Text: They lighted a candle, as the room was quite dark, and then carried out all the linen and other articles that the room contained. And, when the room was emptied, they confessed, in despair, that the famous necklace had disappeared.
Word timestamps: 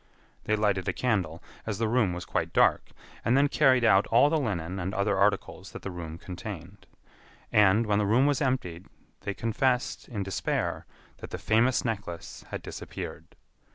They 0.45 0.55
lighted 0.55 0.87
a 0.87 0.93
candle, 0.93 1.43
as 1.67 1.77
the 1.77 1.87
room 1.87 2.11
was 2.11 2.25
quite 2.25 2.53
dark, 2.53 2.89
and 3.23 3.37
then 3.37 3.47
carried 3.47 3.83
out 3.85 4.07
all 4.07 4.31
the 4.31 4.39
linen 4.39 4.79
and 4.79 4.95
other 4.95 5.15
articles 5.15 5.73
that 5.73 5.83
the 5.83 5.91
room 5.91 6.17
contained. 6.17 6.87
And, 7.51 7.85
when 7.85 7.99
the 7.99 8.07
room 8.07 8.25
was 8.25 8.41
emptied, 8.41 8.87
they 9.19 9.35
confessed, 9.35 10.07
in 10.09 10.23
despair, 10.23 10.87
that 11.17 11.29
the 11.29 11.37
famous 11.37 11.85
necklace 11.85 12.43
had 12.49 12.63
disappeared. 12.63 13.35